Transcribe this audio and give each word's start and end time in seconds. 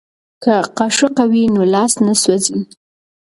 که 0.43 0.53
قاشقه 0.77 1.23
وي 1.31 1.43
نو 1.55 1.61
لاس 1.73 1.93
نه 2.05 2.13
سوځي. 2.21 2.59